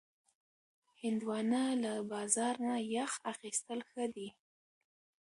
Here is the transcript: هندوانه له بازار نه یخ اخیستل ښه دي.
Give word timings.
هندوانه 1.01 1.61
له 1.83 1.93
بازار 2.11 2.55
نه 2.67 2.75
یخ 2.95 3.11
اخیستل 3.33 3.79
ښه 3.89 4.05
دي. 4.15 4.29